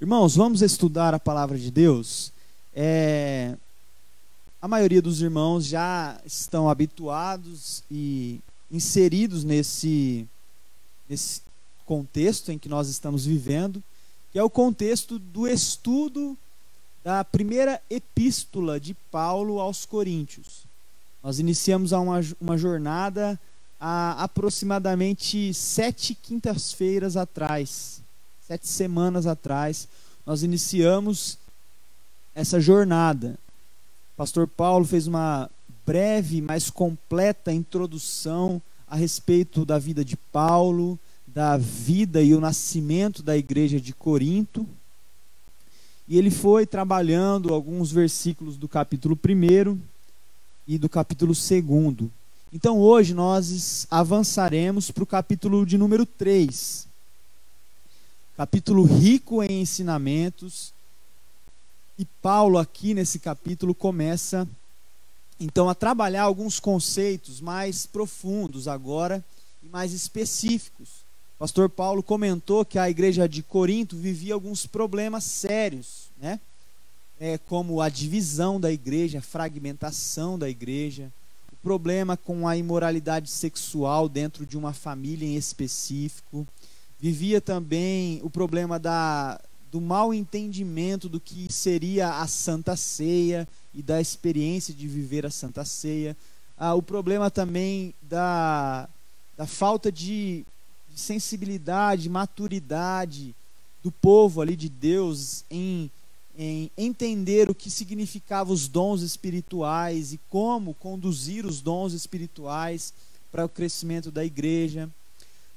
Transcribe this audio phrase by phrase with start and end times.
[0.00, 2.32] Irmãos, vamos estudar a palavra de Deus.
[2.74, 3.54] É,
[4.58, 8.40] a maioria dos irmãos já estão habituados e
[8.70, 10.26] inseridos nesse,
[11.06, 11.42] nesse
[11.84, 13.82] contexto em que nós estamos vivendo,
[14.32, 16.34] que é o contexto do estudo
[17.04, 20.64] da primeira epístola de Paulo aos Coríntios.
[21.22, 23.38] Nós iniciamos uma, uma jornada
[23.78, 28.00] há aproximadamente sete quintas-feiras atrás
[28.50, 29.86] sete semanas atrás,
[30.26, 31.38] nós iniciamos
[32.34, 33.38] essa jornada.
[34.12, 35.48] O pastor Paulo fez uma
[35.86, 43.22] breve, mas completa introdução a respeito da vida de Paulo, da vida e o nascimento
[43.22, 44.66] da igreja de Corinto.
[46.08, 49.78] E ele foi trabalhando alguns versículos do capítulo 1
[50.66, 52.10] e do capítulo 2.
[52.52, 56.89] Então hoje nós avançaremos para o capítulo de número 3
[58.40, 60.72] capítulo rico em ensinamentos.
[61.98, 64.48] E Paulo, aqui nesse capítulo, começa
[65.38, 69.22] então a trabalhar alguns conceitos mais profundos agora
[69.62, 70.88] e mais específicos.
[71.36, 76.40] O pastor Paulo comentou que a igreja de Corinto vivia alguns problemas sérios, né?
[77.20, 81.12] É, como a divisão da igreja, a fragmentação da igreja,
[81.52, 86.46] o problema com a imoralidade sexual dentro de uma família em específico,
[87.00, 89.40] vivia também o problema da,
[89.72, 95.30] do mal entendimento do que seria a Santa Ceia e da experiência de viver a
[95.30, 96.14] Santa Ceia.
[96.58, 98.86] Ah, o problema também da,
[99.34, 100.44] da falta de,
[100.92, 103.34] de sensibilidade, maturidade
[103.82, 105.90] do povo ali de Deus em,
[106.36, 112.92] em entender o que significavam os dons espirituais e como conduzir os dons espirituais
[113.32, 114.90] para o crescimento da igreja.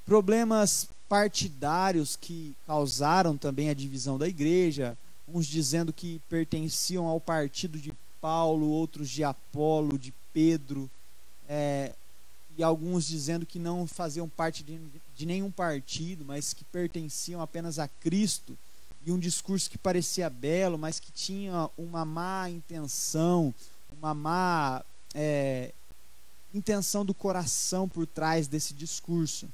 [0.06, 4.98] Problemas partidários que causaram também a divisão da igreja,
[5.28, 10.90] uns dizendo que pertenciam ao partido de Paulo, outros de Apolo, de Pedro,
[11.48, 11.94] é,
[12.58, 14.80] e alguns dizendo que não faziam parte de,
[15.16, 18.58] de nenhum partido, mas que pertenciam apenas a Cristo,
[19.06, 23.54] e um discurso que parecia belo, mas que tinha uma má intenção,
[24.00, 24.84] uma má
[25.14, 25.72] é,
[26.52, 29.48] intenção do coração por trás desse discurso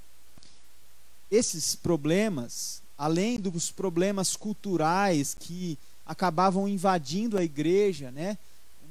[1.31, 8.37] esses problemas, além dos problemas culturais que acabavam invadindo a igreja, né?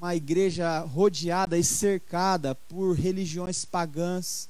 [0.00, 4.48] Uma igreja rodeada e cercada por religiões pagãs,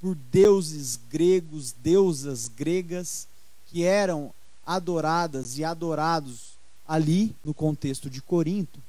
[0.00, 3.28] por deuses gregos, deusas gregas
[3.66, 4.32] que eram
[4.64, 6.56] adoradas e adorados
[6.88, 8.80] ali no contexto de Corinto.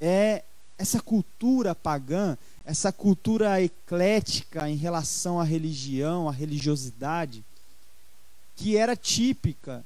[0.00, 0.42] É
[0.78, 7.44] essa cultura pagã essa cultura eclética em relação à religião, à religiosidade,
[8.56, 9.84] que era típica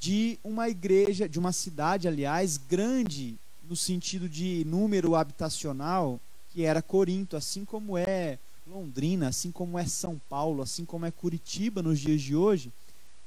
[0.00, 3.36] de uma igreja, de uma cidade, aliás, grande
[3.68, 6.20] no sentido de número habitacional,
[6.52, 11.10] que era Corinto, assim como é Londrina, assim como é São Paulo, assim como é
[11.10, 12.72] Curitiba nos dias de hoje.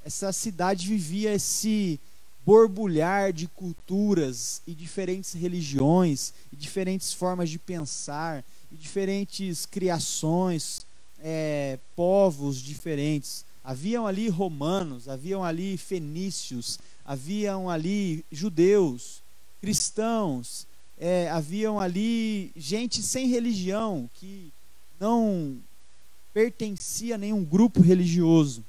[0.04, 2.00] Essa cidade vivia esse
[2.44, 10.86] borbulhar de culturas e diferentes religiões e diferentes formas de pensar diferentes criações,
[11.20, 13.46] é, povos diferentes.
[13.64, 19.22] Haviam ali romanos, haviam ali fenícios, haviam ali judeus,
[19.60, 20.66] cristãos,
[20.98, 24.52] é, haviam ali gente sem religião que
[25.00, 25.60] não
[26.34, 28.64] pertencia a nenhum grupo religioso.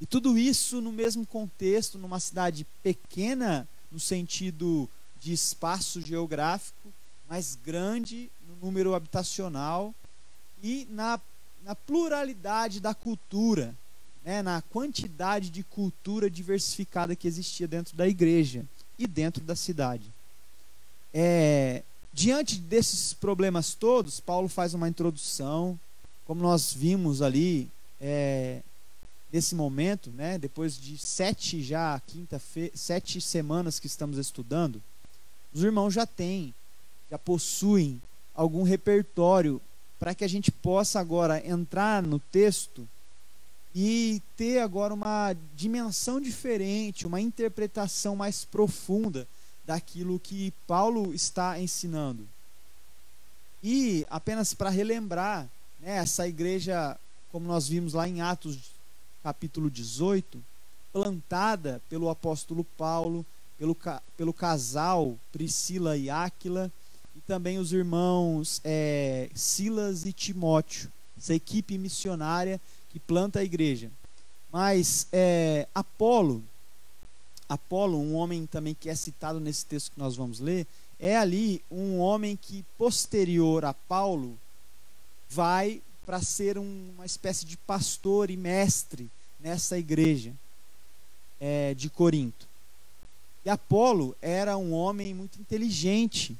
[0.00, 4.88] E tudo isso no mesmo contexto, numa cidade pequena, no sentido
[5.20, 6.92] de espaço geográfico,
[7.28, 9.94] mas grande no número habitacional
[10.62, 11.20] e na,
[11.64, 13.74] na pluralidade da cultura,
[14.24, 18.64] né, na quantidade de cultura diversificada que existia dentro da igreja
[18.98, 20.12] e dentro da cidade.
[21.12, 21.82] É,
[22.12, 25.78] diante desses problemas todos, Paulo faz uma introdução,
[26.26, 27.70] como nós vimos ali
[28.00, 28.62] é,
[29.32, 32.40] nesse momento, né, depois de sete já quinta
[32.74, 34.82] sete semanas que estamos estudando,
[35.52, 36.54] os irmãos já têm
[37.10, 38.00] já possuem
[38.34, 39.60] algum repertório
[39.98, 42.86] para que a gente possa agora entrar no texto
[43.74, 49.26] e ter agora uma dimensão diferente, uma interpretação mais profunda
[49.66, 52.26] daquilo que Paulo está ensinando.
[53.62, 55.48] E apenas para relembrar,
[55.80, 56.96] né, essa igreja,
[57.32, 58.76] como nós vimos lá em Atos
[59.22, 60.42] capítulo 18,
[60.92, 63.26] plantada pelo apóstolo Paulo,
[63.58, 63.76] pelo,
[64.16, 66.70] pelo casal Priscila e Áquila,
[67.26, 73.90] também os irmãos é, Silas e Timóteo, essa equipe missionária que planta a igreja.
[74.52, 76.42] Mas é, Apolo,
[77.48, 80.66] Apolo, um homem também que é citado nesse texto que nós vamos ler,
[80.98, 84.38] é ali um homem que, posterior a Paulo,
[85.28, 90.32] vai para ser um, uma espécie de pastor e mestre nessa igreja
[91.40, 92.48] é, de Corinto.
[93.44, 96.36] E Apolo era um homem muito inteligente,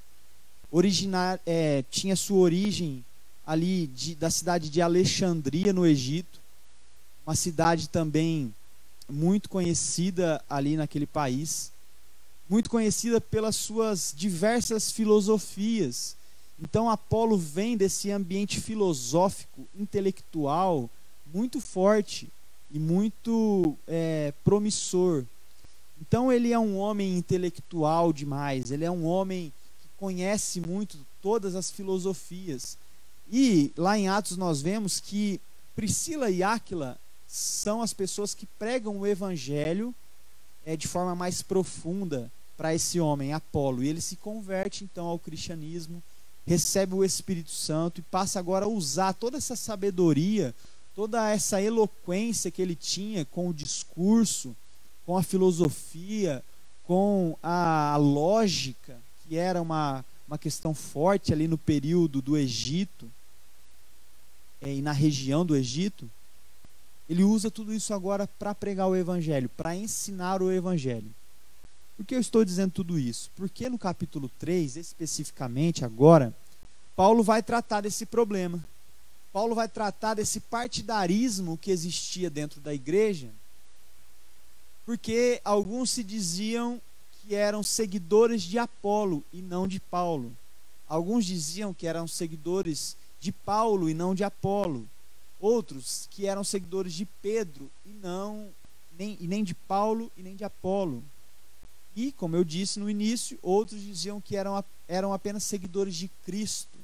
[0.70, 3.04] originar, é, tinha sua origem
[3.46, 6.40] ali de, da cidade de Alexandria, no Egito,
[7.26, 8.54] uma cidade também
[9.08, 11.72] muito conhecida ali naquele país,
[12.48, 16.16] muito conhecida pelas suas diversas filosofias.
[16.60, 20.88] Então, Apolo vem desse ambiente filosófico, intelectual,
[21.32, 22.28] muito forte
[22.70, 25.24] e muito é, promissor.
[26.00, 29.52] Então, ele é um homem intelectual demais, ele é um homem
[29.98, 32.76] conhece muito todas as filosofias.
[33.30, 35.40] E lá em Atos nós vemos que
[35.74, 39.94] Priscila e Áquila são as pessoas que pregam o evangelho
[40.64, 43.82] é, de forma mais profunda para esse homem, Apolo.
[43.82, 46.02] E ele se converte então ao cristianismo,
[46.46, 50.54] recebe o Espírito Santo e passa agora a usar toda essa sabedoria,
[50.94, 54.56] toda essa eloquência que ele tinha com o discurso,
[55.04, 56.42] com a filosofia,
[56.84, 58.96] com a lógica,
[59.28, 63.10] que era uma, uma questão forte ali no período do Egito
[64.60, 66.08] é, e na região do Egito
[67.08, 71.08] ele usa tudo isso agora para pregar o evangelho, para ensinar o evangelho.
[71.96, 73.30] Por que eu estou dizendo tudo isso?
[73.36, 76.34] Porque no capítulo 3, especificamente agora,
[76.96, 78.62] Paulo vai tratar desse problema.
[79.32, 83.28] Paulo vai tratar desse partidarismo que existia dentro da igreja,
[84.84, 86.80] porque alguns se diziam
[87.26, 90.36] que eram seguidores de Apolo e não de Paulo.
[90.88, 94.88] Alguns diziam que eram seguidores de Paulo e não de Apolo
[95.40, 98.48] outros que eram seguidores de Pedro e não
[98.98, 101.02] nem, e nem de Paulo e nem de Apolo.
[101.94, 106.78] E, como eu disse no início, outros diziam que eram, eram apenas seguidores de Cristo,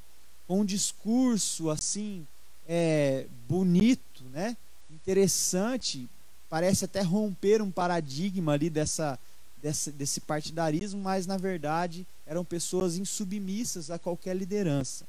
[0.47, 2.27] com um discurso assim
[2.67, 4.56] é, bonito, né?
[4.91, 6.09] interessante,
[6.49, 9.19] parece até romper um paradigma ali dessa,
[9.62, 15.06] dessa, desse partidarismo, mas na verdade eram pessoas insubmissas a qualquer liderança.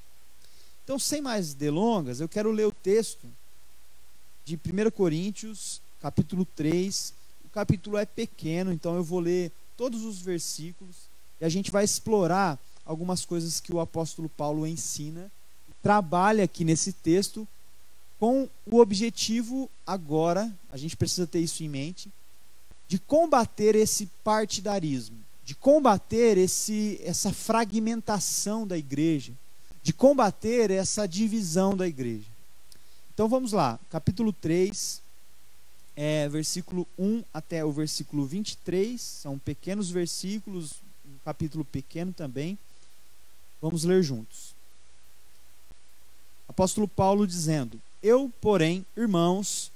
[0.83, 3.27] Então, sem mais delongas, eu quero ler o texto
[4.45, 7.13] de 1 Coríntios, capítulo 3.
[7.45, 10.95] O capítulo é pequeno, então eu vou ler todos os versículos
[11.39, 15.31] e a gente vai explorar algumas coisas que o apóstolo Paulo ensina,
[15.81, 17.47] trabalha aqui nesse texto
[18.19, 22.09] com o objetivo agora, a gente precisa ter isso em mente,
[22.93, 29.33] de combater esse partidarismo, de combater esse, essa fragmentação da igreja,
[29.81, 32.27] de combater essa divisão da igreja.
[33.11, 35.01] Então vamos lá, capítulo 3,
[35.95, 40.73] é, versículo 1 até o versículo 23, são pequenos versículos,
[41.03, 42.59] um capítulo pequeno também.
[43.59, 44.53] Vamos ler juntos.
[46.47, 49.71] Apóstolo Paulo dizendo: Eu, porém, irmãos,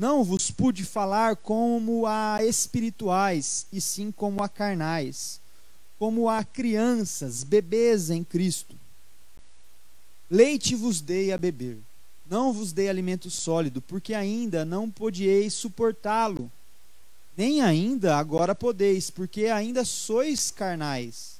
[0.00, 5.38] não vos pude falar como a espirituais, e sim como a carnais,
[5.98, 8.74] como a crianças, bebês em Cristo.
[10.30, 11.76] Leite vos dei a beber,
[12.30, 16.50] não vos dei alimento sólido, porque ainda não podieis suportá-lo.
[17.36, 21.38] Nem ainda agora podeis, porque ainda sois carnais.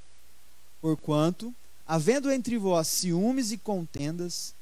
[0.82, 1.54] Porquanto,
[1.88, 4.52] havendo entre vós ciúmes e contendas,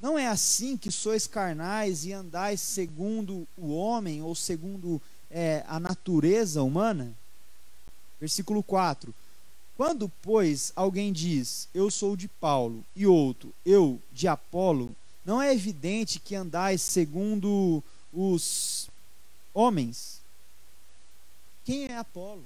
[0.00, 5.78] não é assim que sois carnais e andais segundo o homem ou segundo é, a
[5.78, 7.12] natureza humana?
[8.18, 9.14] Versículo 4:
[9.80, 15.54] quando, pois, alguém diz, eu sou de Paulo, e outro, eu de Apolo, não é
[15.54, 18.90] evidente que andais segundo os
[19.54, 20.20] homens?
[21.64, 22.44] Quem é Apolo?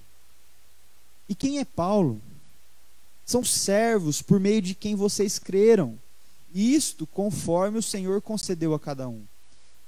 [1.28, 2.22] E quem é Paulo?
[3.26, 5.98] São servos por meio de quem vocês creram,
[6.54, 9.22] isto conforme o Senhor concedeu a cada um.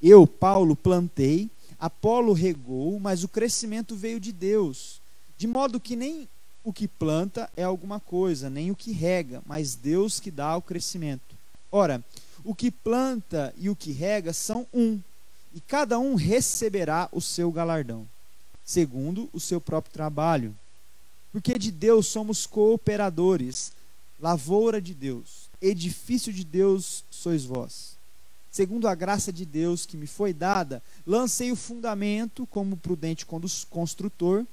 [0.03, 5.01] Eu, Paulo, plantei, Apolo regou, mas o crescimento veio de Deus,
[5.39, 6.29] de modo que nem
[6.65, 10.63] o que planta é alguma coisa, nem o que rega, mas Deus que dá o
[10.63, 11.37] crescimento.
[11.71, 12.05] Ora,
[12.45, 15.01] o que planta e o que rega são um,
[15.55, 18.07] e cada um receberá o seu galardão,
[18.65, 20.57] segundo o seu próprio trabalho.
[21.31, 23.73] Porque de Deus somos cooperadores,
[24.19, 27.97] lavoura de Deus, edifício de Deus sois vós.
[28.51, 33.27] Segundo a graça de Deus que me foi dada, lancei o fundamento como prudente
[33.69, 34.47] construtor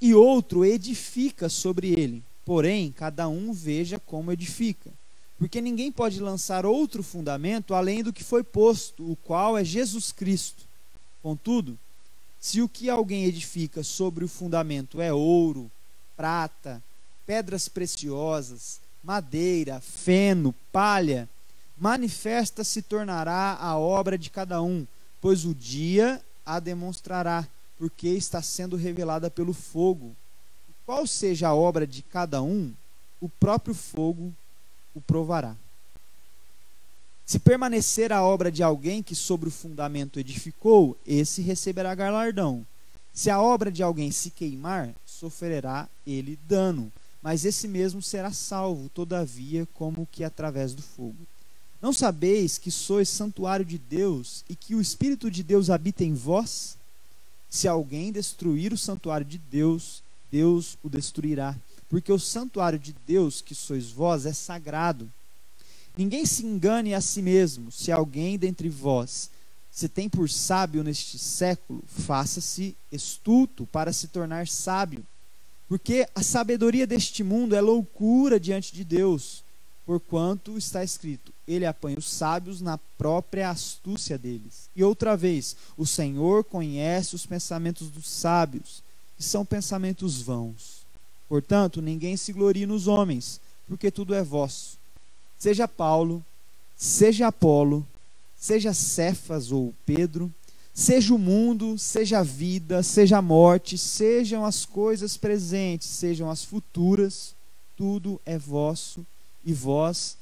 [0.00, 2.24] e outro edifica sobre ele.
[2.44, 4.90] Porém, cada um veja como edifica.
[5.38, 10.10] Porque ninguém pode lançar outro fundamento além do que foi posto, o qual é Jesus
[10.10, 10.64] Cristo.
[11.22, 11.78] Contudo,
[12.40, 15.70] Se o que alguém edifica sobre o fundamento é ouro,
[16.16, 16.82] prata,
[17.26, 21.26] pedras preciosas, madeira, feno, palha,
[21.78, 24.86] manifesta se tornará a obra de cada um,
[25.18, 27.48] pois o dia a demonstrará,
[27.78, 30.14] porque está sendo revelada pelo fogo.
[30.84, 32.74] Qual seja a obra de cada um,
[33.18, 34.30] o próprio fogo
[34.94, 35.56] o provará.
[37.24, 42.66] Se permanecer a obra de alguém que sobre o fundamento edificou, esse receberá galardão.
[43.14, 48.88] Se a obra de alguém se queimar, sofrerá ele dano, mas esse mesmo será salvo,
[48.88, 51.26] todavia, como que através do fogo.
[51.80, 56.14] Não sabeis que sois santuário de Deus e que o Espírito de Deus habita em
[56.14, 56.76] vós?
[57.48, 61.56] Se alguém destruir o santuário de Deus, Deus o destruirá,
[61.88, 65.10] porque o santuário de Deus, que sois vós, é sagrado
[65.98, 67.72] Ninguém se engane a si mesmo.
[67.72, 69.30] Se alguém dentre vós
[69.68, 75.04] se tem por sábio neste século, faça-se estulto para se tornar sábio.
[75.68, 79.44] Porque a sabedoria deste mundo é loucura diante de Deus,
[79.84, 84.70] porquanto está escrito: Ele apanha os sábios na própria astúcia deles.
[84.74, 88.82] E outra vez, o Senhor conhece os pensamentos dos sábios,
[89.16, 90.86] que são pensamentos vãos.
[91.28, 94.78] Portanto, ninguém se glorie nos homens, porque tudo é vosso
[95.38, 96.24] seja Paulo,
[96.76, 97.86] seja Apolo,
[98.36, 100.32] seja Cefas ou Pedro,
[100.78, 106.44] seja o mundo, seja a vida, seja a morte, sejam as coisas presentes, sejam as
[106.44, 107.34] futuras,
[107.76, 109.04] tudo é vosso
[109.44, 110.16] e vós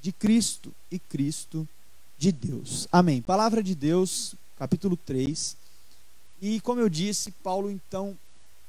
[0.00, 1.68] de Cristo e Cristo
[2.16, 2.88] de Deus.
[2.90, 3.20] Amém.
[3.20, 5.54] Palavra de Deus, capítulo 3.
[6.40, 8.16] E como eu disse, Paulo então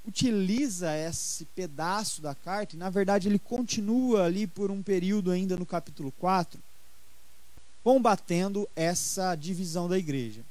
[0.05, 5.55] utiliza esse pedaço da carta, e na verdade ele continua ali por um período ainda
[5.55, 6.59] no capítulo 4,
[7.81, 10.41] combatendo essa divisão da igreja.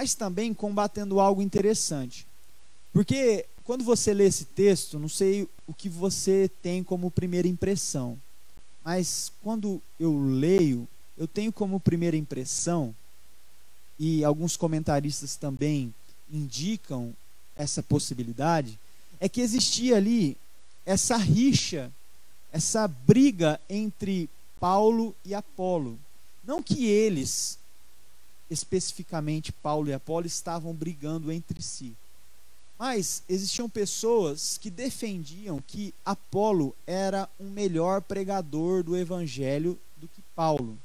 [0.00, 2.26] Mas também combatendo algo interessante.
[2.90, 8.18] Porque quando você lê esse texto, não sei o que você tem como primeira impressão,
[8.82, 10.88] mas quando eu leio,
[11.18, 12.94] eu tenho como primeira impressão,
[13.98, 15.94] e alguns comentaristas também
[16.32, 17.14] indicam
[17.54, 18.78] essa possibilidade,
[19.20, 20.34] é que existia ali
[20.86, 21.92] essa rixa,
[22.50, 25.98] essa briga entre Paulo e Apolo.
[26.42, 27.58] Não que eles,
[28.50, 31.94] especificamente Paulo e Apolo, estavam brigando entre si.
[32.78, 40.22] Mas existiam pessoas que defendiam que Apolo era um melhor pregador do evangelho do que
[40.34, 40.78] Paulo.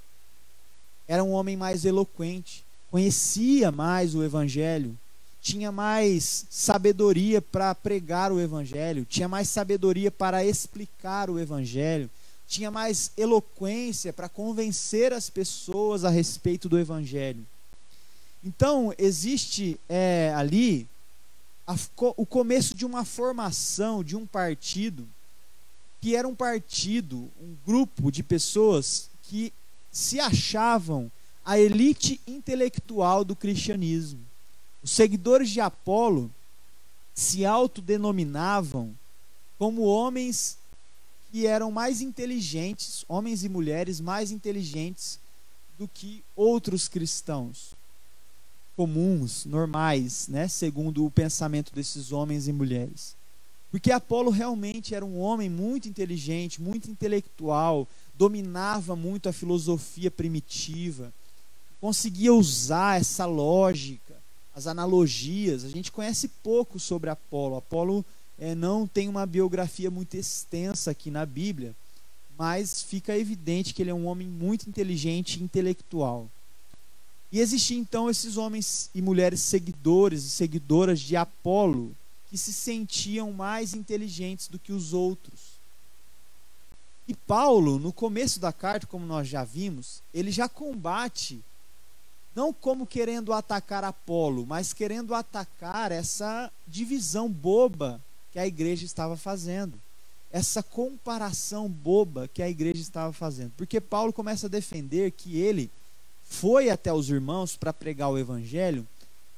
[1.07, 4.98] Era um homem mais eloquente, conhecia mais o evangelho,
[5.41, 12.10] tinha mais sabedoria para pregar o evangelho, tinha mais sabedoria para explicar o evangelho,
[12.48, 17.45] tinha mais eloquência para convencer as pessoas a respeito do evangelho.
[18.46, 20.88] Então, existe é, ali
[21.66, 21.75] a,
[22.16, 25.10] o começo de uma formação de um partido
[26.00, 29.52] que era um partido, um grupo de pessoas que
[29.92, 31.12] se achavam
[31.44, 34.20] a elite intelectual do cristianismo.
[34.84, 36.32] Os seguidores de Apolo
[37.16, 38.96] se autodenominavam
[39.58, 40.60] como homens
[41.32, 45.20] que eram mais inteligentes, homens e mulheres mais inteligentes
[45.80, 47.75] do que outros cristãos
[48.75, 53.15] comuns, normais, né, segundo o pensamento desses homens e mulheres.
[53.72, 61.13] Porque Apolo realmente era um homem muito inteligente, muito intelectual, dominava muito a filosofia primitiva,
[61.82, 64.15] conseguia usar essa lógica
[64.55, 65.65] as analogias.
[65.65, 67.58] A gente conhece pouco sobre Apolo.
[67.58, 68.05] Apolo
[68.39, 71.75] é, não tem uma biografia muito extensa aqui na Bíblia,
[72.38, 76.29] mas fica evidente que ele é um homem muito inteligente e intelectual.
[77.36, 81.94] E existiam então esses homens e mulheres seguidores e seguidoras de Apolo
[82.30, 85.60] que se sentiam mais inteligentes do que os outros.
[87.06, 91.44] E Paulo, no começo da carta, como nós já vimos, ele já combate
[92.34, 98.01] não como querendo atacar Apolo, mas querendo atacar essa divisão boba
[98.32, 99.77] que a igreja estava fazendo.
[100.32, 103.51] Essa comparação boba que a igreja estava fazendo.
[103.58, 105.70] Porque Paulo começa a defender que ele
[106.27, 108.88] foi até os irmãos para pregar o evangelho,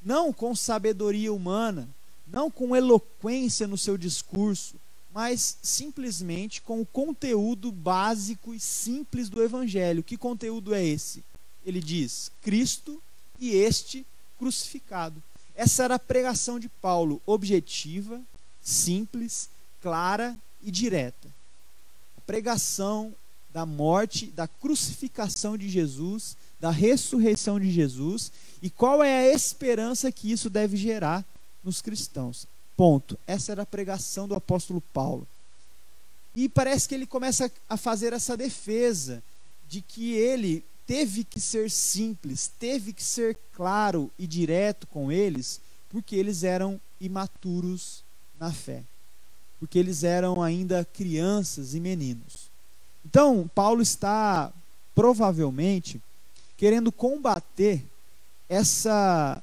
[0.03, 1.87] não com sabedoria humana,
[2.25, 4.75] não com eloquência no seu discurso,
[5.13, 10.03] mas simplesmente com o conteúdo básico e simples do evangelho.
[10.03, 11.23] Que conteúdo é esse?
[11.67, 13.03] ele diz: Cristo
[13.37, 14.05] e este
[14.39, 15.21] crucificado.
[15.53, 18.21] Essa era a pregação de Paulo, objetiva,
[18.61, 19.49] simples,
[19.81, 21.27] clara e direta.
[22.17, 23.13] A pregação
[23.51, 30.11] da morte, da crucificação de Jesus, da ressurreição de Jesus e qual é a esperança
[30.11, 31.25] que isso deve gerar
[31.63, 32.47] nos cristãos.
[32.75, 33.17] Ponto.
[33.27, 35.27] Essa era a pregação do apóstolo Paulo.
[36.35, 39.23] E parece que ele começa a fazer essa defesa
[39.67, 45.59] de que ele teve que ser simples, teve que ser claro e direto com eles,
[45.89, 48.03] porque eles eram imaturos
[48.39, 48.83] na fé.
[49.59, 52.49] Porque eles eram ainda crianças e meninos.
[53.03, 54.53] Então, Paulo está
[54.93, 56.01] provavelmente
[56.57, 57.85] querendo combater
[58.49, 59.41] essa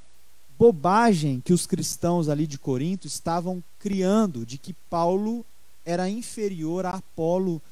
[0.59, 5.47] bobagem que os cristãos ali de Corinto estavam criando de que Paulo
[5.85, 7.63] era inferior a Apolo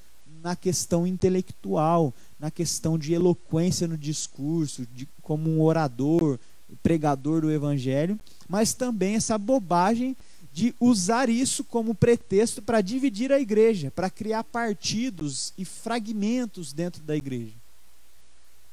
[0.42, 6.38] na questão intelectual, na questão de eloquência no discurso, de, como um orador,
[6.82, 8.18] pregador do evangelho,
[8.48, 10.16] mas também essa bobagem
[10.52, 17.02] de usar isso como pretexto para dividir a igreja, para criar partidos e fragmentos dentro
[17.02, 17.61] da igreja.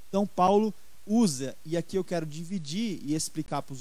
[0.10, 0.74] Então, Paulo
[1.08, 3.74] usa, e aqui eu quero dividir e explicar para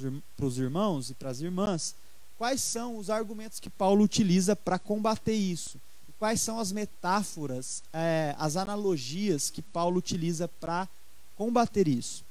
[0.47, 1.95] os irmãos e para as irmãs,
[2.39, 5.79] quais são os argumentos que Paulo utiliza para combater isso.
[6.19, 10.89] Quais são as metáforas, é, as analogias que Paulo utiliza para
[11.37, 12.25] combater isso.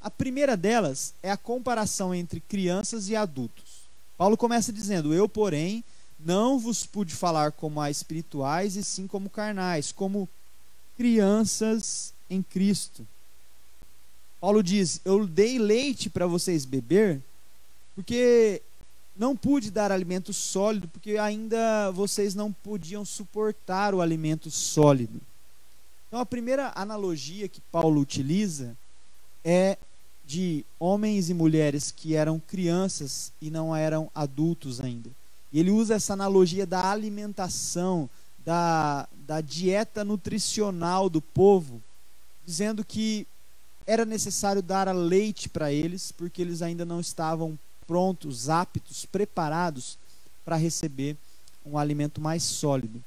[0.00, 3.88] A primeira delas é a comparação entre crianças e adultos.
[4.16, 5.82] Paulo começa dizendo: Eu, porém,
[6.18, 10.28] não vos pude falar como a espirituais, e sim como carnais, como
[10.96, 13.06] crianças em Cristo.
[14.44, 17.22] Paulo diz: Eu dei leite para vocês beber,
[17.94, 18.60] porque
[19.16, 25.18] não pude dar alimento sólido, porque ainda vocês não podiam suportar o alimento sólido.
[26.06, 28.76] Então, a primeira analogia que Paulo utiliza
[29.42, 29.78] é
[30.26, 35.08] de homens e mulheres que eram crianças e não eram adultos ainda.
[35.54, 38.10] E ele usa essa analogia da alimentação,
[38.44, 41.82] da, da dieta nutricional do povo,
[42.44, 43.26] dizendo que
[43.86, 49.98] era necessário dar a leite para eles, porque eles ainda não estavam prontos, aptos, preparados
[50.44, 51.16] para receber
[51.64, 53.02] um alimento mais sólido.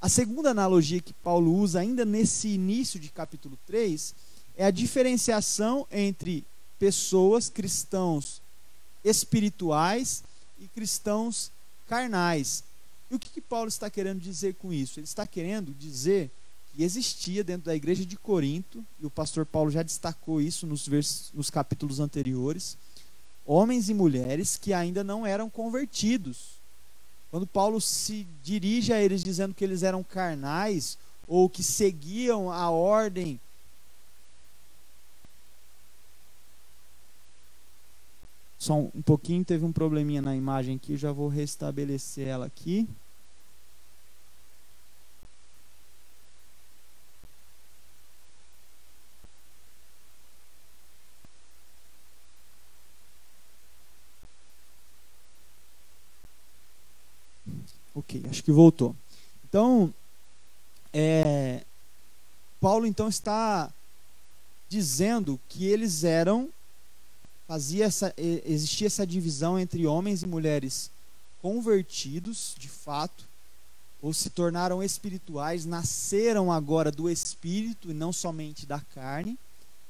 [0.00, 4.14] A segunda analogia que Paulo usa, ainda nesse início de capítulo 3,
[4.56, 6.44] é a diferenciação entre
[6.78, 8.40] pessoas, cristãos
[9.04, 10.22] espirituais
[10.58, 11.50] e cristãos
[11.88, 12.64] carnais.
[13.10, 14.98] E o que, que Paulo está querendo dizer com isso?
[14.98, 16.30] Ele está querendo dizer
[16.76, 20.86] que existia dentro da igreja de Corinto, e o pastor Paulo já destacou isso nos,
[20.86, 22.76] vers, nos capítulos anteriores,
[23.46, 26.56] homens e mulheres que ainda não eram convertidos.
[27.30, 32.70] Quando Paulo se dirige a eles dizendo que eles eram carnais ou que seguiam a
[32.70, 33.40] ordem
[38.58, 42.88] Só um pouquinho, teve um probleminha na imagem aqui, já vou restabelecer ela aqui.
[57.96, 58.94] Ok, acho que voltou.
[59.48, 59.92] Então,
[60.92, 61.64] é,
[62.60, 63.72] Paulo então está
[64.68, 66.50] dizendo que eles eram
[67.48, 70.90] fazia essa existia essa divisão entre homens e mulheres
[71.40, 73.24] convertidos, de fato,
[74.02, 79.38] ou se tornaram espirituais, nasceram agora do espírito e não somente da carne.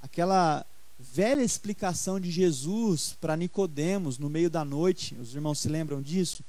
[0.01, 0.64] Aquela
[0.97, 6.45] velha explicação de Jesus para Nicodemos no meio da noite, os irmãos se lembram disso?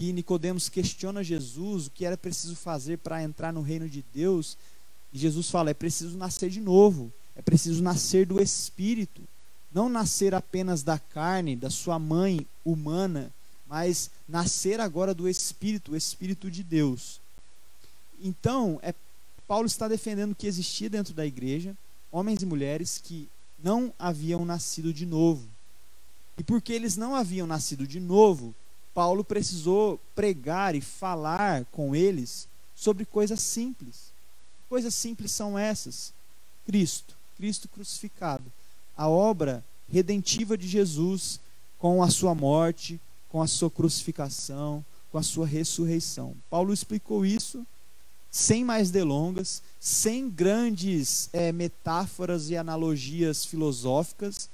[0.00, 4.56] Que Nicodemos questiona Jesus o que era preciso fazer para entrar no reino de Deus,
[5.12, 9.20] e Jesus fala: é preciso nascer de novo, é preciso nascer do Espírito,
[9.70, 13.30] não nascer apenas da carne, da sua mãe humana,
[13.68, 17.20] mas nascer agora do Espírito, o Espírito de Deus.
[18.22, 18.94] Então, é,
[19.46, 21.76] Paulo está defendendo que existia dentro da igreja
[22.10, 23.28] homens e mulheres que
[23.62, 25.46] não haviam nascido de novo.
[26.38, 28.54] E porque eles não haviam nascido de novo,
[28.94, 34.12] Paulo precisou pregar e falar com eles sobre coisas simples.
[34.68, 36.12] Coisas simples são essas:
[36.66, 38.44] Cristo, Cristo crucificado,
[38.96, 41.40] a obra redentiva de Jesus
[41.78, 46.36] com a sua morte, com a sua crucificação, com a sua ressurreição.
[46.48, 47.66] Paulo explicou isso
[48.30, 54.48] sem mais delongas, sem grandes é, metáforas e analogias filosóficas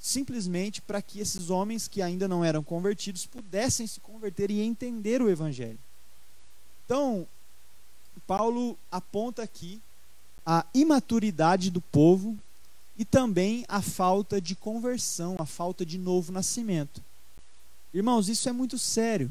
[0.00, 5.20] simplesmente para que esses homens que ainda não eram convertidos pudessem se converter e entender
[5.20, 5.78] o Evangelho.
[6.86, 7.26] Então,
[8.26, 9.80] Paulo aponta aqui
[10.44, 12.36] a imaturidade do povo
[12.96, 17.02] e também a falta de conversão, a falta de novo nascimento.
[17.92, 19.30] Irmãos, isso é muito sério.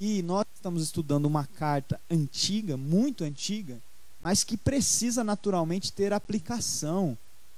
[0.00, 3.80] E nós estamos estudando uma carta antiga, muito antiga,
[4.20, 7.16] mas que precisa naturalmente ter aplicação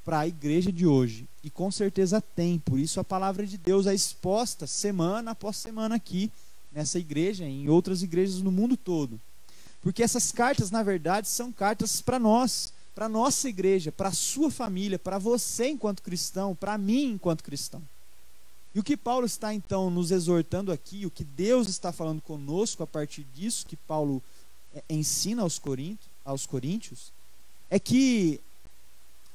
[0.09, 1.29] para a igreja de hoje.
[1.45, 5.97] E com certeza tem, por isso a palavra de Deus é exposta semana após semana
[5.97, 6.33] aqui
[6.73, 9.21] nessa igreja, em outras igrejas no mundo todo.
[9.83, 14.51] Porque essas cartas, na verdade, são cartas para nós, para nossa igreja, para a sua
[14.51, 17.83] família, para você enquanto cristão, para mim enquanto cristão.
[18.75, 22.83] E o que Paulo está então nos exortando aqui, o que Deus está falando conosco
[22.83, 24.23] a partir disso que Paulo
[24.75, 27.13] é, ensina aos coríntios, aos coríntios
[27.71, 28.41] é que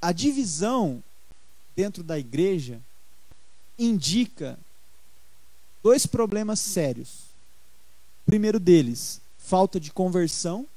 [0.03, 1.01] a divisão
[1.73, 2.81] dentro da igreja
[3.79, 4.59] indica
[5.81, 7.19] dois problemas sérios.
[8.21, 10.67] O primeiro deles, falta de conversão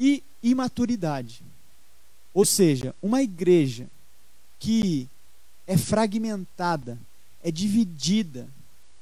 [0.00, 1.44] e imaturidade.
[2.34, 3.86] Ou seja, uma igreja
[4.58, 5.08] que
[5.64, 6.98] é fragmentada,
[7.40, 8.48] é dividida,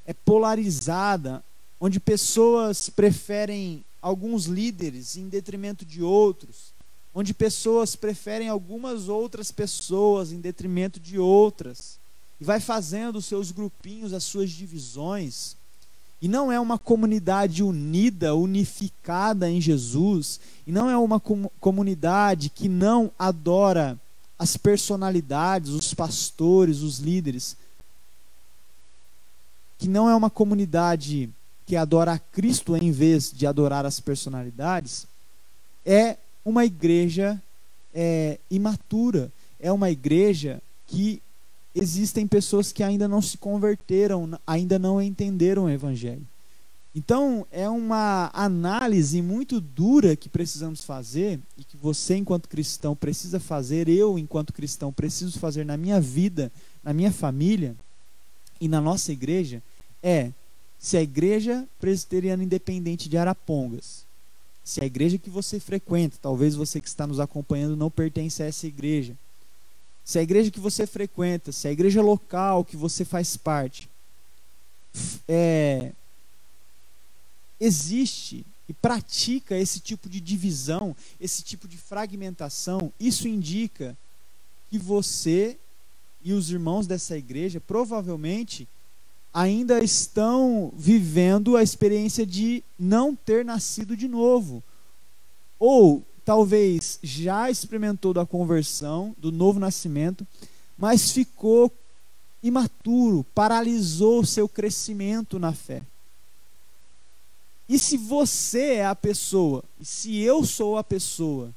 [0.04, 1.42] é polarizada,
[1.80, 6.70] onde pessoas preferem alguns líderes em detrimento de outros,
[7.14, 11.98] onde pessoas preferem algumas outras pessoas em detrimento de outras,
[12.40, 15.56] e vai fazendo os seus grupinhos, as suas divisões,
[16.20, 22.48] e não é uma comunidade unida, unificada em Jesus, e não é uma com comunidade
[22.48, 23.98] que não adora
[24.38, 27.56] as personalidades, os pastores, os líderes,
[29.78, 31.28] que não é uma comunidade
[31.66, 35.06] que adora a Cristo em vez de adorar as personalidades,
[35.84, 37.40] é uma igreja
[37.94, 41.22] é, imatura, é uma igreja que
[41.74, 46.26] existem pessoas que ainda não se converteram, ainda não entenderam o Evangelho.
[46.94, 53.40] Então, é uma análise muito dura que precisamos fazer e que você, enquanto cristão, precisa
[53.40, 56.52] fazer, eu, enquanto cristão, preciso fazer na minha vida,
[56.84, 57.74] na minha família
[58.60, 59.62] e na nossa igreja
[60.02, 60.32] é
[60.78, 64.04] se a igreja presbiteriana independente de Arapongas,
[64.64, 68.46] se a igreja que você frequenta, talvez você que está nos acompanhando não pertence a
[68.46, 69.16] essa igreja,
[70.04, 73.88] se a igreja que você frequenta, se a igreja local que você faz parte,
[75.28, 75.92] é,
[77.60, 83.96] existe e pratica esse tipo de divisão, esse tipo de fragmentação, isso indica
[84.70, 85.56] que você
[86.24, 88.68] e os irmãos dessa igreja provavelmente
[89.32, 94.62] ainda estão vivendo a experiência de não ter nascido de novo.
[95.58, 100.26] Ou talvez já experimentou da conversão, do novo nascimento,
[100.76, 101.72] mas ficou
[102.42, 105.82] imaturo, paralisou seu crescimento na fé.
[107.68, 111.54] E se você é a pessoa, e se eu sou a pessoa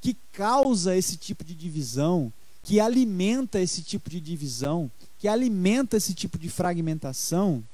[0.00, 6.14] que causa esse tipo de divisão, que alimenta esse tipo de divisão, que alimenta esse
[6.14, 7.64] tipo de fragmentação,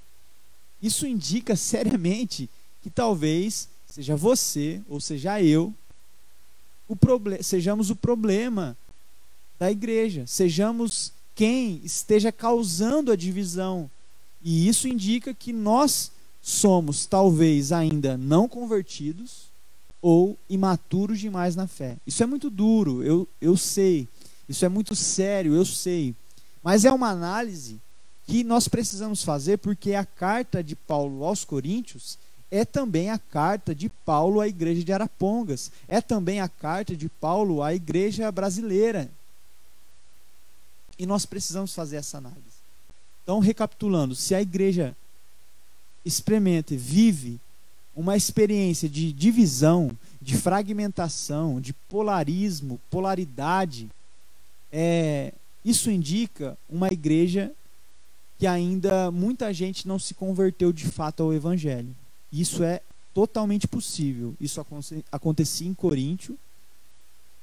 [0.81, 2.48] isso indica seriamente
[2.83, 5.74] que talvez seja você ou seja eu
[6.88, 6.96] o
[7.42, 8.76] sejamos o problema
[9.59, 13.90] da igreja, sejamos quem esteja causando a divisão.
[14.42, 16.11] E isso indica que nós
[16.42, 19.44] somos talvez ainda não convertidos
[20.02, 21.96] ou imaturos demais na fé.
[22.07, 24.09] Isso é muito duro, eu, eu sei.
[24.48, 26.14] Isso é muito sério, eu sei.
[26.62, 27.81] Mas é uma análise
[28.27, 32.18] que nós precisamos fazer porque a carta de Paulo aos Coríntios
[32.51, 37.09] é também a carta de Paulo à igreja de Arapongas, é também a carta de
[37.09, 39.11] Paulo à igreja brasileira.
[40.98, 42.40] E nós precisamos fazer essa análise.
[43.22, 44.94] Então, recapitulando, se a igreja
[46.05, 47.40] experimenta e vive
[47.96, 53.90] uma experiência de divisão, de fragmentação, de polarismo, polaridade,
[54.70, 55.33] é,
[55.64, 57.53] isso indica uma igreja
[58.38, 61.94] que ainda muita gente não se converteu de fato ao evangelho.
[62.33, 62.81] Isso é
[63.14, 64.35] totalmente possível.
[64.40, 64.64] Isso
[65.12, 66.37] acontecia em Coríntio,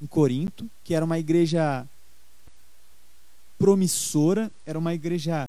[0.01, 1.87] em Corinto, que era uma igreja
[3.57, 5.47] promissora, era uma igreja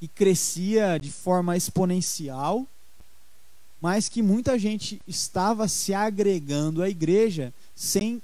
[0.00, 2.66] que crescia de forma exponencial,
[3.80, 8.20] mas que muita gente estava se agregando à igreja sem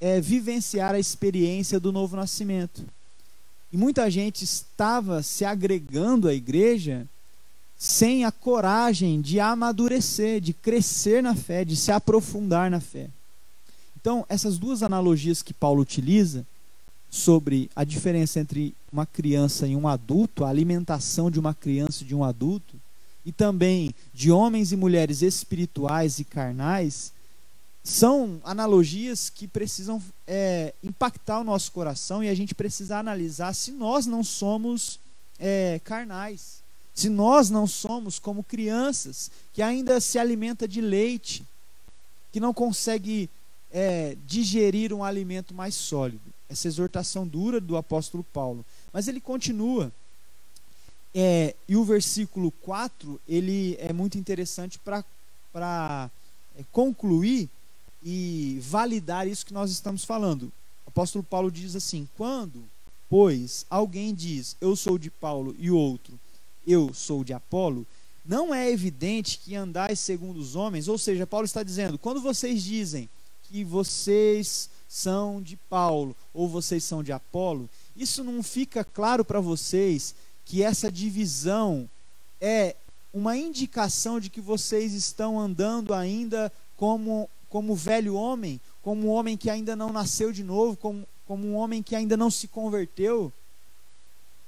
[0.00, 2.82] é, vivenciar a experiência do novo nascimento.
[3.72, 7.06] E muita gente estava se agregando à igreja
[7.78, 13.08] sem a coragem de amadurecer, de crescer na fé, de se aprofundar na fé.
[13.98, 16.46] Então, essas duas analogias que Paulo utiliza
[17.10, 22.06] sobre a diferença entre uma criança e um adulto, a alimentação de uma criança e
[22.06, 22.76] de um adulto,
[23.24, 27.12] e também de homens e mulheres espirituais e carnais,
[27.90, 33.72] são analogias que precisam é, impactar o nosso coração e a gente precisa analisar se
[33.72, 35.00] nós não somos
[35.40, 36.62] é, carnais,
[36.94, 41.44] se nós não somos como crianças que ainda se alimenta de leite,
[42.30, 43.28] que não consegue
[43.72, 46.22] é, digerir um alimento mais sólido.
[46.48, 48.64] Essa exortação dura do apóstolo Paulo.
[48.92, 49.90] Mas ele continua.
[51.12, 56.08] É, e o versículo 4 ele é muito interessante para
[56.56, 57.50] é, concluir
[58.02, 60.52] e validar isso que nós estamos falando.
[60.86, 62.62] O apóstolo Paulo diz assim: quando,
[63.08, 66.18] pois, alguém diz eu sou de Paulo e outro
[66.66, 67.86] eu sou de Apolo,
[68.24, 72.62] não é evidente que andais segundo os homens, ou seja, Paulo está dizendo, quando vocês
[72.62, 73.08] dizem
[73.44, 79.40] que vocês são de Paulo ou vocês são de Apolo, isso não fica claro para
[79.40, 81.88] vocês que essa divisão
[82.40, 82.76] é
[83.12, 89.36] uma indicação de que vocês estão andando ainda como como velho homem, como um homem
[89.36, 93.30] que ainda não nasceu de novo, como, como um homem que ainda não se converteu.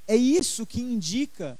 [0.08, 1.58] É isso que indica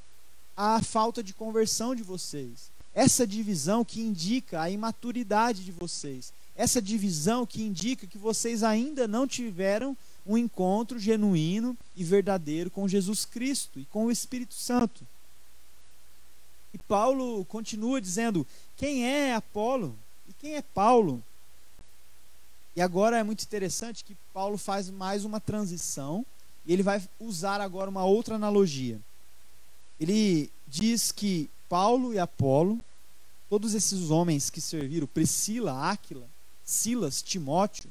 [0.57, 2.71] a falta de conversão de vocês.
[2.95, 6.33] Essa divisão que indica a imaturidade de vocês.
[6.55, 12.87] Essa divisão que indica que vocês ainda não tiveram um encontro genuíno e verdadeiro com
[12.87, 15.07] Jesus Cristo e com o Espírito Santo.
[16.73, 19.97] E Paulo continua dizendo: quem é Apolo
[20.29, 21.23] e quem é Paulo?
[22.75, 26.25] E agora é muito interessante que Paulo faz mais uma transição
[26.65, 29.01] e ele vai usar agora uma outra analogia.
[30.01, 32.81] Ele diz que Paulo e Apolo,
[33.49, 36.27] todos esses homens que serviram, Priscila, Áquila,
[36.65, 37.91] Silas, Timóteo,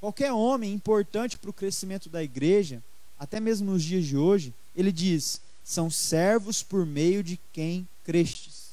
[0.00, 2.82] qualquer homem importante para o crescimento da igreja,
[3.18, 8.66] até mesmo nos dias de hoje, ele diz: são servos por meio de quem crestes.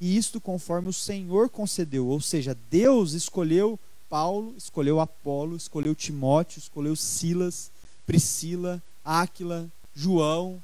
[0.00, 6.58] E isto conforme o Senhor concedeu, ou seja, Deus escolheu Paulo, escolheu Apolo, escolheu Timóteo,
[6.58, 7.70] escolheu Silas,
[8.06, 10.62] Priscila, Áquila, João,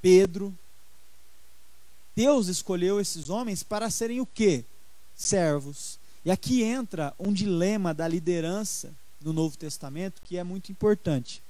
[0.00, 0.56] Pedro.
[2.14, 4.64] Deus escolheu esses homens para serem o quê?
[5.14, 5.98] Servos.
[6.24, 11.42] E aqui entra um dilema da liderança no Novo Testamento que é muito importante.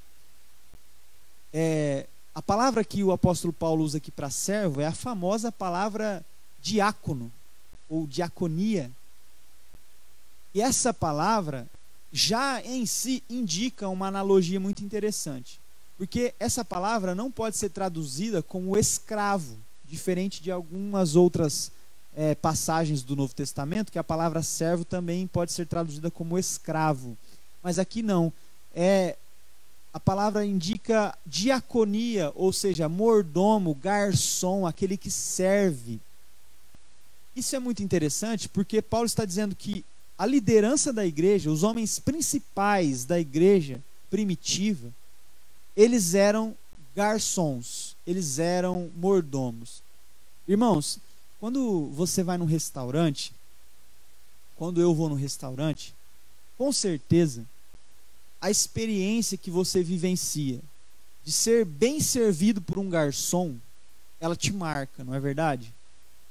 [1.53, 6.25] É, a palavra que o apóstolo Paulo usa aqui para servo é a famosa palavra
[6.61, 7.33] diácono
[7.89, 8.91] ou diaconia.
[10.57, 11.69] E essa palavra
[12.11, 15.61] já em si indica uma analogia muito interessante.
[15.99, 21.71] Porque essa palavra não pode ser traduzida como escravo, diferente de algumas outras
[22.17, 27.19] é, passagens do Novo Testamento, que a palavra servo também pode ser traduzida como escravo.
[27.63, 28.33] Mas aqui não.
[28.75, 29.19] É,
[29.93, 36.01] a palavra indica diaconia, ou seja, mordomo, garçom, aquele que serve.
[37.37, 39.85] Isso é muito interessante porque Paulo está dizendo que
[40.19, 44.93] a liderança da igreja, os homens principais da igreja primitiva,
[45.77, 46.57] eles eram
[46.95, 49.83] garçons, eles eram mordomos.
[50.49, 50.99] Irmãos,
[51.39, 53.33] quando você vai num restaurante,
[54.57, 55.95] quando eu vou no restaurante,
[56.57, 57.45] com certeza
[58.41, 60.61] a experiência que você vivencia
[61.23, 63.57] de ser bem servido por um garçom,
[64.19, 65.75] ela te marca, não é verdade?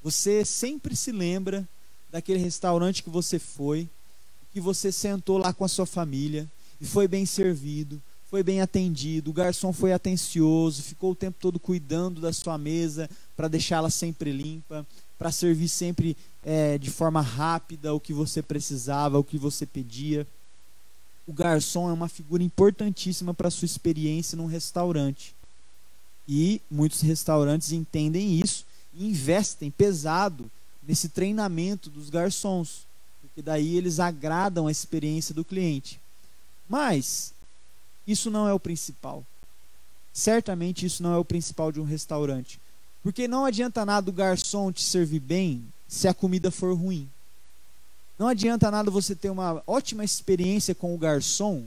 [0.01, 1.67] Você sempre se lembra
[2.15, 3.89] daquele restaurante que você foi,
[4.53, 6.49] que você sentou lá com a sua família
[6.79, 11.59] e foi bem servido, foi bem atendido, o garçom foi atencioso, ficou o tempo todo
[11.59, 17.93] cuidando da sua mesa para deixá-la sempre limpa, para servir sempre é, de forma rápida
[17.93, 20.25] o que você precisava, o que você pedia.
[21.27, 25.35] O garçom é uma figura importantíssima para a sua experiência num restaurante.
[26.25, 30.49] E muitos restaurantes entendem isso e investem pesado
[30.87, 32.85] nesse treinamento dos garçons,
[33.21, 35.99] porque daí eles agradam a experiência do cliente.
[36.69, 37.33] Mas
[38.07, 39.25] isso não é o principal.
[40.13, 42.59] Certamente isso não é o principal de um restaurante.
[43.03, 47.09] Porque não adianta nada o garçom te servir bem se a comida for ruim.
[48.17, 51.65] Não adianta nada você ter uma ótima experiência com o garçom,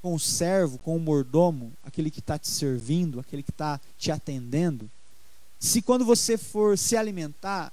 [0.00, 4.10] com o servo, com o mordomo, aquele que está te servindo, aquele que está te
[4.10, 4.90] atendendo,
[5.60, 7.72] se quando você for se alimentar,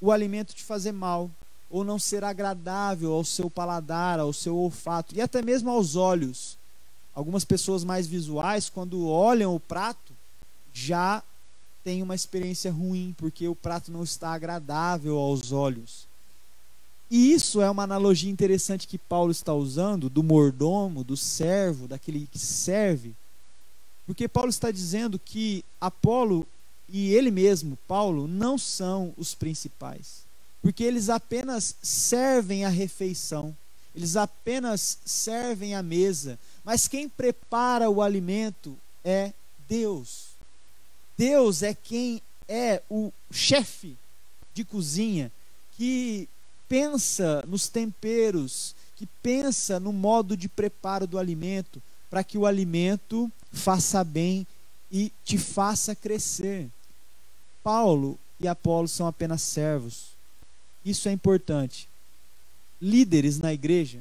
[0.00, 1.30] o alimento te fazer mal,
[1.70, 6.56] ou não ser agradável ao seu paladar, ao seu olfato e até mesmo aos olhos.
[7.14, 10.12] Algumas pessoas mais visuais, quando olham o prato,
[10.72, 11.22] já
[11.82, 16.06] têm uma experiência ruim, porque o prato não está agradável aos olhos.
[17.10, 22.26] E isso é uma analogia interessante que Paulo está usando do mordomo, do servo, daquele
[22.26, 23.14] que serve.
[24.06, 26.46] Porque Paulo está dizendo que Apolo
[26.88, 30.24] e ele mesmo, Paulo, não são os principais.
[30.62, 33.56] Porque eles apenas servem a refeição,
[33.94, 39.32] eles apenas servem a mesa, mas quem prepara o alimento é
[39.68, 40.28] Deus.
[41.16, 43.96] Deus é quem é o chefe
[44.52, 45.30] de cozinha
[45.76, 46.28] que
[46.68, 53.30] pensa nos temperos, que pensa no modo de preparo do alimento, para que o alimento
[53.52, 54.46] faça bem
[54.90, 56.70] e te faça crescer.
[57.64, 60.08] Paulo e Apolo são apenas servos.
[60.84, 61.88] Isso é importante.
[62.80, 64.00] Líderes na igreja,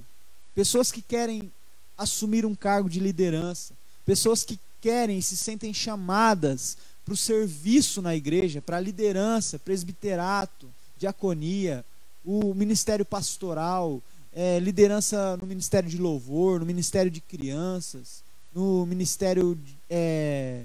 [0.53, 1.49] pessoas que querem
[1.97, 3.73] assumir um cargo de liderança,
[4.05, 10.67] pessoas que querem se sentem chamadas para o serviço na igreja, para a liderança, presbiterato,
[10.97, 11.85] diaconia,
[12.25, 14.01] o ministério pastoral,
[14.33, 18.23] é, liderança no ministério de louvor, no ministério de crianças,
[18.53, 19.57] no ministério
[19.89, 20.63] é,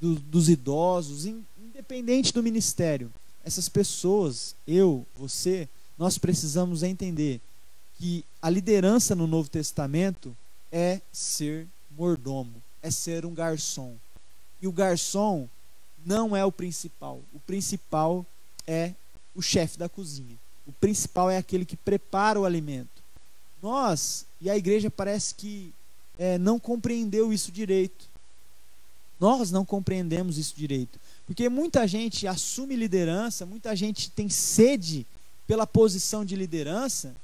[0.00, 1.26] do, dos idosos,
[1.78, 3.08] independente do ministério.
[3.44, 7.40] Essas pessoas, eu, você, nós precisamos entender
[7.96, 10.36] que a liderança no Novo Testamento
[10.72, 13.94] é ser mordomo, é ser um garçom.
[14.60, 15.48] E o garçom
[16.04, 17.20] não é o principal.
[17.32, 18.26] O principal
[18.66, 18.92] é
[19.32, 20.36] o chefe da cozinha.
[20.66, 23.02] O principal é aquele que prepara o alimento.
[23.62, 25.72] Nós, e a igreja parece que
[26.18, 28.08] é, não compreendeu isso direito.
[29.20, 30.98] Nós não compreendemos isso direito.
[31.28, 35.06] Porque muita gente assume liderança, muita gente tem sede
[35.46, 37.14] pela posição de liderança,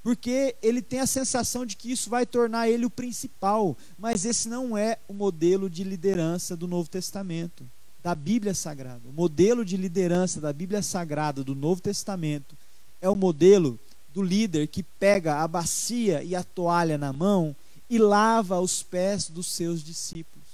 [0.00, 3.76] porque ele tem a sensação de que isso vai tornar ele o principal.
[3.98, 7.68] Mas esse não é o modelo de liderança do Novo Testamento
[8.00, 9.08] da Bíblia Sagrada.
[9.08, 12.56] O modelo de liderança da Bíblia Sagrada do Novo Testamento
[13.00, 13.76] é o modelo
[14.14, 17.56] do líder que pega a bacia e a toalha na mão
[17.90, 20.46] e lava os pés dos seus discípulos.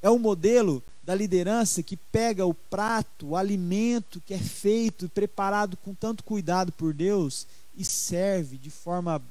[0.00, 5.08] É o modelo da liderança que pega o prato, o alimento que é feito e
[5.08, 9.22] preparado com tanto cuidado por Deus e serve de forma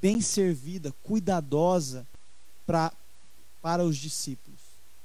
[0.00, 2.06] bem servida, cuidadosa
[2.66, 2.92] pra,
[3.60, 4.60] para os discípulos.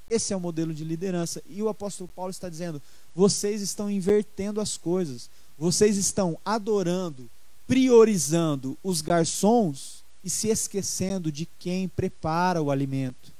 [0.09, 1.41] Esse é o modelo de liderança.
[1.49, 2.81] E o apóstolo Paulo está dizendo:
[3.15, 5.29] vocês estão invertendo as coisas.
[5.57, 7.29] Vocês estão adorando,
[7.67, 13.30] priorizando os garçons e se esquecendo de quem prepara o alimento.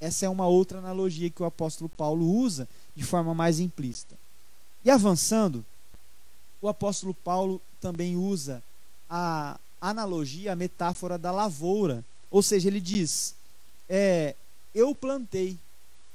[0.00, 4.16] Essa é uma outra analogia que o apóstolo Paulo usa de forma mais implícita.
[4.84, 5.64] E avançando,
[6.60, 8.62] o apóstolo Paulo também usa
[9.08, 12.04] a analogia, a metáfora da lavoura.
[12.30, 13.34] Ou seja, ele diz:
[13.88, 14.34] é,
[14.74, 15.58] Eu plantei,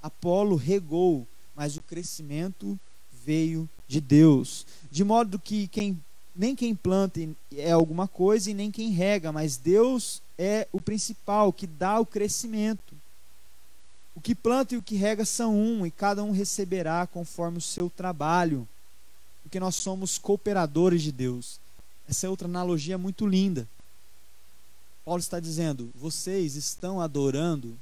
[0.01, 2.79] Apolo regou, mas o crescimento
[3.25, 4.65] veio de Deus.
[4.89, 5.99] De modo que quem
[6.35, 7.19] nem quem planta
[7.55, 12.05] é alguma coisa e nem quem rega, mas Deus é o principal que dá o
[12.05, 12.90] crescimento.
[14.15, 17.61] O que planta e o que rega são um, e cada um receberá conforme o
[17.61, 18.67] seu trabalho,
[19.43, 21.59] porque nós somos cooperadores de Deus.
[22.07, 23.67] Essa é outra analogia muito linda.
[25.05, 27.77] Paulo está dizendo: vocês estão adorando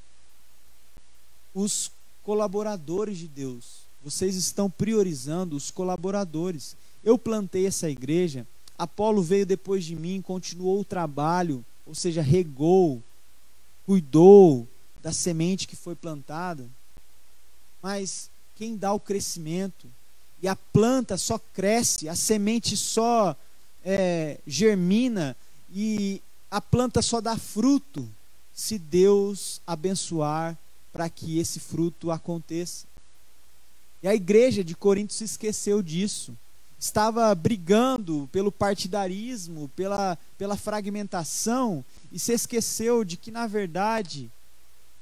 [1.54, 1.92] os
[2.24, 3.88] colaboradores de Deus.
[4.04, 6.76] Vocês estão priorizando os colaboradores.
[7.04, 13.04] Eu plantei essa igreja, Apolo veio depois de mim, continuou o trabalho, ou seja, regou,
[13.86, 14.68] cuidou
[15.02, 16.68] da semente que foi plantada.
[17.82, 19.88] Mas quem dá o crescimento
[20.42, 23.36] e a planta só cresce, a semente só
[23.84, 25.36] é, germina
[25.74, 28.08] e a planta só dá fruto
[28.54, 30.58] se Deus abençoar
[30.92, 32.86] para que esse fruto aconteça.
[34.02, 36.36] E a igreja de Corinto se esqueceu disso.
[36.80, 44.32] Estava brigando pelo partidarismo, pela, pela fragmentação, e se esqueceu de que, na verdade,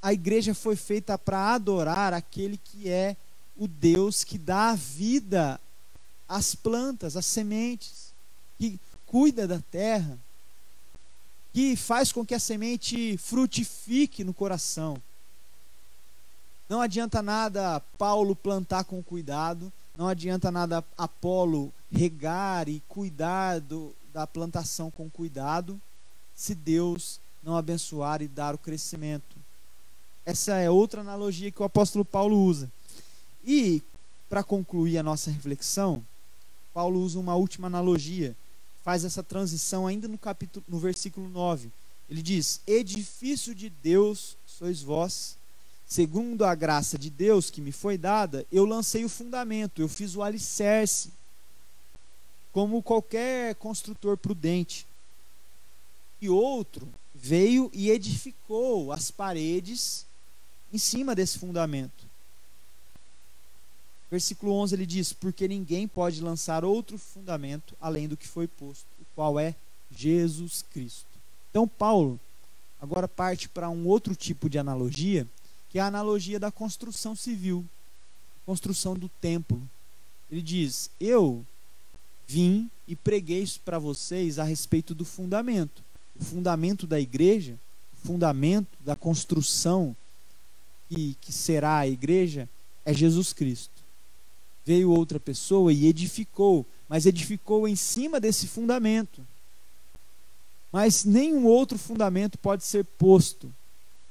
[0.02, 3.16] a igreja foi feita para adorar aquele que é
[3.56, 5.60] o Deus que dá vida
[6.28, 8.14] às plantas, às sementes,
[8.58, 10.18] que cuida da terra,
[11.54, 15.02] que faz com que a semente frutifique no coração.
[16.70, 23.96] Não adianta nada Paulo plantar com cuidado, não adianta nada Apolo regar e cuidar do,
[24.14, 25.82] da plantação com cuidado,
[26.36, 29.37] se Deus não abençoar e dar o crescimento.
[30.28, 32.70] Essa é outra analogia que o apóstolo Paulo usa.
[33.46, 33.82] E,
[34.28, 36.06] para concluir a nossa reflexão,
[36.74, 38.36] Paulo usa uma última analogia,
[38.84, 41.72] faz essa transição ainda no capítulo no versículo 9.
[42.10, 45.38] Ele diz: "Edifício de Deus sois vós,
[45.88, 50.14] segundo a graça de Deus que me foi dada, eu lancei o fundamento, eu fiz
[50.14, 51.10] o alicerce,
[52.52, 54.86] como qualquer construtor prudente.
[56.20, 56.86] E outro
[57.16, 60.06] veio e edificou as paredes
[60.72, 62.06] em cima desse fundamento.
[64.10, 68.86] Versículo 11 ele diz: Porque ninguém pode lançar outro fundamento além do que foi posto,
[69.00, 69.56] o qual é
[69.92, 71.06] Jesus Cristo.
[71.50, 72.20] Então, Paulo
[72.80, 75.28] agora parte para um outro tipo de analogia
[75.70, 77.66] que é a analogia da construção civil,
[78.46, 79.62] construção do templo.
[80.32, 81.46] Ele diz: Eu
[82.28, 85.84] vim e preguei para vocês a respeito do fundamento.
[86.20, 87.58] o fundamento da igreja,
[87.94, 89.96] o fundamento da construção
[90.90, 92.50] que, que será a igreja,
[92.86, 93.84] é Jesus Cristo.
[94.66, 99.26] Veio outra pessoa e edificou, mas edificou em cima desse fundamento.
[100.72, 103.54] Mas nenhum outro fundamento pode ser posto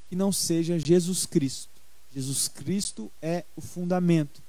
[0.09, 1.71] que não seja Jesus Cristo.
[2.15, 4.43] Jesus Cristo é o fundamento.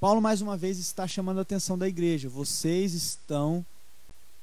[0.00, 2.28] Paulo, mais uma vez, está chamando a atenção da igreja.
[2.28, 3.64] Vocês estão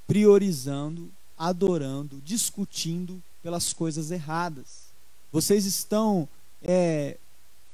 [0.07, 4.89] priorizando, adorando, discutindo pelas coisas erradas.
[5.31, 6.27] Vocês estão
[6.63, 7.17] é,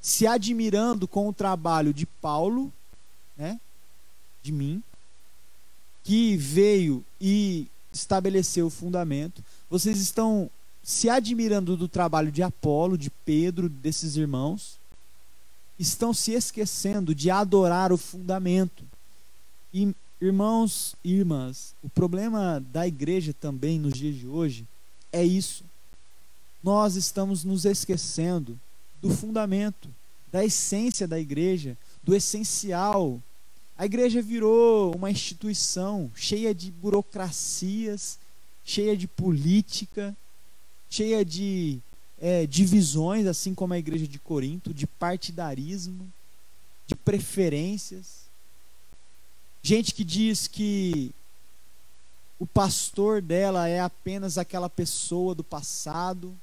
[0.01, 2.71] se admirando com o trabalho de Paulo,
[3.35, 3.59] né,
[4.43, 4.83] de mim,
[6.03, 9.43] que veio e estabeleceu o fundamento.
[9.69, 10.49] Vocês estão
[10.83, 14.77] se admirando do trabalho de Apolo, de Pedro, desses irmãos.
[15.79, 18.83] Estão se esquecendo de adorar o fundamento.
[19.73, 24.67] E, irmãos e irmãs, o problema da igreja também nos dias de hoje
[25.11, 25.63] é isso.
[26.63, 28.59] Nós estamos nos esquecendo
[29.05, 29.87] do fundamento,
[30.31, 33.21] da essência da igreja, do essencial.
[33.77, 38.17] A igreja virou uma instituição cheia de burocracias,
[38.63, 40.17] cheia de política,
[40.89, 41.79] cheia de
[42.19, 46.11] é, divisões, assim como a igreja de Corinto, de partidarismo,
[46.87, 48.25] de preferências.
[49.61, 51.11] Gente que diz que
[52.39, 56.35] o pastor dela é apenas aquela pessoa do passado,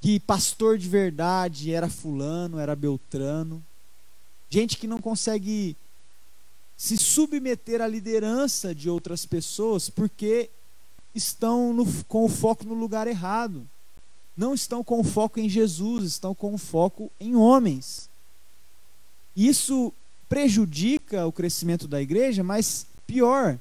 [0.00, 3.64] que pastor de verdade era fulano, era beltrano.
[4.48, 5.76] Gente que não consegue
[6.76, 10.48] se submeter à liderança de outras pessoas porque
[11.14, 13.68] estão no, com o foco no lugar errado.
[14.34, 18.08] Não estão com o foco em Jesus, estão com o foco em homens.
[19.36, 19.92] Isso
[20.28, 23.58] prejudica o crescimento da igreja, mas pior,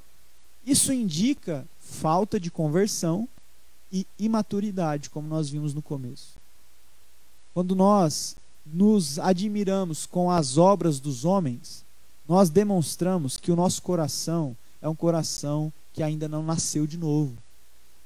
[0.65, 3.27] isso indica falta de conversão
[3.91, 6.37] e imaturidade, como nós vimos no começo.
[7.53, 8.35] Quando nós
[8.65, 11.83] nos admiramos com as obras dos homens,
[12.27, 17.35] nós demonstramos que o nosso coração é um coração que ainda não nasceu de novo,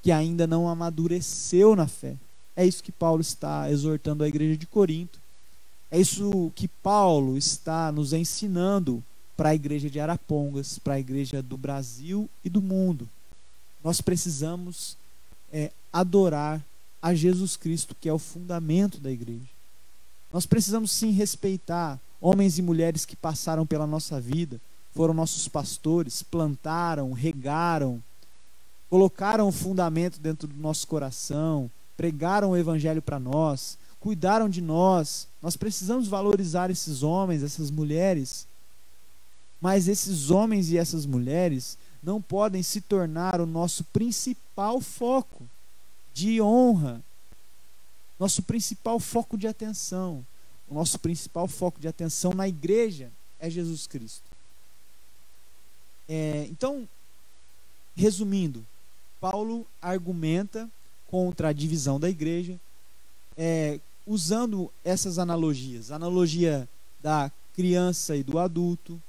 [0.02, 2.16] que ainda não amadureceu na fé.
[2.56, 5.20] É isso que Paulo está exortando a igreja de Corinto.
[5.90, 9.02] É isso que Paulo está nos ensinando
[9.36, 13.08] para a igreja de Arapongas, para a igreja do Brasil e do mundo.
[13.82, 14.96] Nós precisamos
[15.54, 16.60] é, adorar
[17.00, 19.46] a Jesus Cristo, que é o fundamento da igreja.
[20.32, 24.60] Nós precisamos sim respeitar homens e mulheres que passaram pela nossa vida,
[24.92, 28.02] foram nossos pastores, plantaram, regaram,
[28.90, 35.28] colocaram o fundamento dentro do nosso coração, pregaram o evangelho para nós, cuidaram de nós.
[35.40, 38.46] Nós precisamos valorizar esses homens, essas mulheres.
[39.60, 44.43] Mas esses homens e essas mulheres não podem se tornar o nosso principal
[44.80, 45.48] foco
[46.12, 47.02] de honra,
[48.18, 50.24] nosso principal foco de atenção.
[50.68, 54.24] O nosso principal foco de atenção na igreja é Jesus Cristo.
[56.08, 56.88] É, então,
[57.96, 58.64] resumindo,
[59.20, 60.70] Paulo argumenta
[61.06, 62.58] contra a divisão da igreja,
[63.36, 66.68] é, usando essas analogias: analogia
[67.02, 69.00] da criança e do adulto,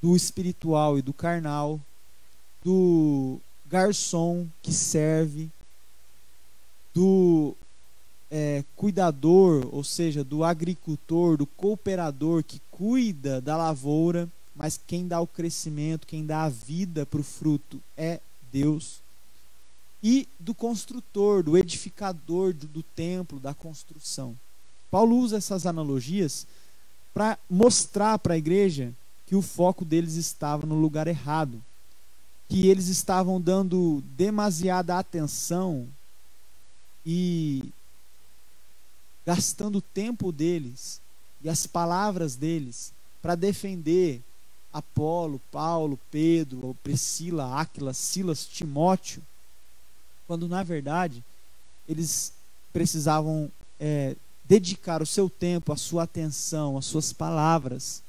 [0.00, 1.80] do espiritual e do carnal,
[2.62, 3.40] do
[3.74, 5.50] garçom que serve,
[6.94, 7.56] do
[8.30, 15.20] é, cuidador, ou seja, do agricultor, do cooperador que cuida da lavoura, mas quem dá
[15.20, 18.20] o crescimento, quem dá a vida para o fruto é
[18.52, 19.02] Deus.
[20.00, 24.38] E do construtor, do edificador do, do templo, da construção.
[24.88, 26.46] Paulo usa essas analogias
[27.12, 28.94] para mostrar para a igreja
[29.26, 31.60] que o foco deles estava no lugar errado,
[32.48, 35.88] que eles estavam dando demasiada atenção
[37.04, 37.72] e
[39.24, 41.00] gastando o tempo deles
[41.42, 42.92] e as palavras deles
[43.22, 44.22] para defender
[44.72, 49.22] Apolo, Paulo, Pedro, Priscila, Áquila, Silas, Timóteo,
[50.26, 51.22] quando na verdade
[51.88, 52.32] eles
[52.72, 58.02] precisavam é, dedicar o seu tempo, a sua atenção, as suas palavras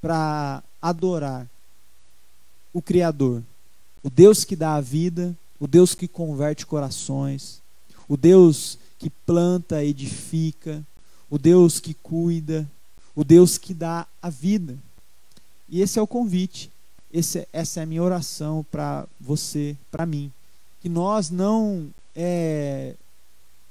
[0.00, 1.48] para adorar
[2.72, 3.42] o Criador,
[4.02, 7.60] o Deus que dá a vida, o Deus que converte corações,
[8.08, 10.84] o Deus que planta, edifica,
[11.28, 12.68] o Deus que cuida,
[13.14, 14.76] o Deus que dá a vida.
[15.68, 16.70] E esse é o convite,
[17.12, 20.32] esse, essa é a minha oração para você, para mim.
[20.80, 22.94] Que nós não é,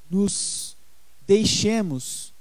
[0.09, 0.75] nos
[1.27, 2.33] deixemos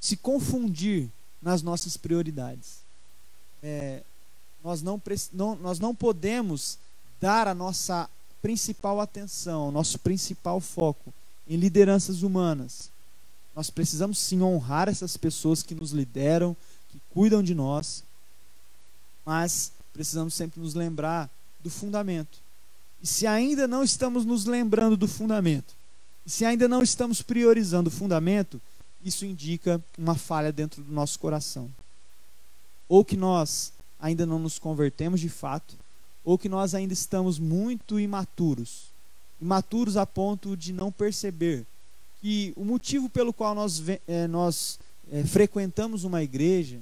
[0.00, 1.08] se confundir
[1.40, 2.78] nas nossas prioridades.
[3.62, 4.02] É,
[4.62, 5.00] nós, não,
[5.32, 6.78] não, nós não podemos
[7.20, 8.08] dar a nossa
[8.40, 11.12] principal atenção, nosso principal foco
[11.48, 12.90] em lideranças humanas.
[13.54, 16.56] Nós precisamos sim honrar essas pessoas que nos lideram,
[16.90, 18.02] que cuidam de nós,
[19.24, 22.38] mas precisamos sempre nos lembrar do fundamento.
[23.02, 25.74] E se ainda não estamos nos lembrando do fundamento,
[26.24, 28.60] e se ainda não estamos priorizando o fundamento,
[29.04, 31.70] isso indica uma falha dentro do nosso coração.
[32.88, 35.74] Ou que nós ainda não nos convertemos de fato,
[36.22, 38.92] ou que nós ainda estamos muito imaturos
[39.42, 41.66] imaturos a ponto de não perceber
[42.20, 44.78] que o motivo pelo qual nós, é, nós
[45.10, 46.78] é, frequentamos uma igreja,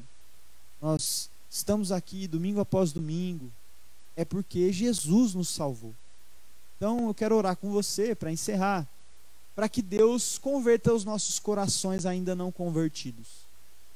[0.80, 3.50] nós estamos aqui domingo após domingo,
[4.14, 5.94] é porque Jesus nos salvou.
[6.76, 8.86] Então eu quero orar com você para encerrar,
[9.54, 13.28] para que Deus converta os nossos corações ainda não convertidos,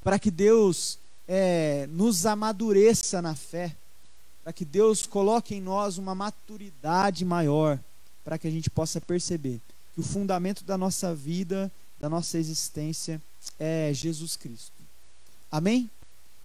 [0.03, 3.75] para que Deus é, nos amadureça na fé,
[4.43, 7.79] para que Deus coloque em nós uma maturidade maior,
[8.23, 9.61] para que a gente possa perceber
[9.95, 13.23] que o fundamento da nossa vida, da nossa existência
[13.59, 14.73] é Jesus Cristo.
[15.51, 15.89] Amém?